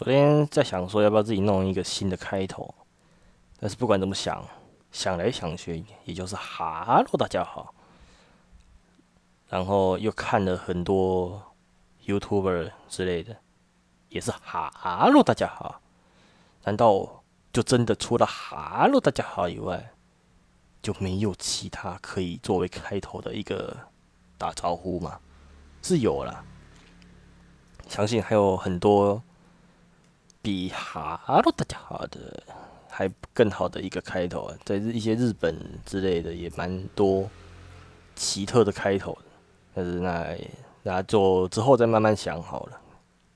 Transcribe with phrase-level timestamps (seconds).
[0.00, 2.74] 昨天在想说要不要自己弄一个新的开头，
[3.58, 4.42] 但是不管怎么想，
[4.90, 7.74] 想来想去，也就是哈喽大家好。
[9.50, 11.52] 然后又看了很多
[12.06, 13.36] YouTuber 之类的，
[14.08, 15.82] 也是哈喽大家好。
[16.64, 17.22] 难道
[17.52, 19.90] 就真的除了哈喽大家好以外，
[20.80, 23.76] 就没有其他可以作为开头的一个
[24.38, 25.20] 打招呼吗？
[25.82, 26.42] 是有啦，
[27.86, 29.22] 相信还有很多
[30.42, 32.42] 比哈喽大家好的
[32.88, 37.28] 还更好的一个开头啊，在一些日本之类的也蛮多
[38.16, 39.16] 奇特的开头。
[39.74, 40.36] 但是那
[40.82, 42.80] 那就之后再慢慢想好了。